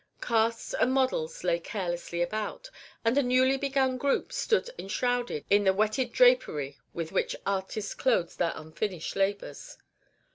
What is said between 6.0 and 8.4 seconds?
drapery with which artists clothe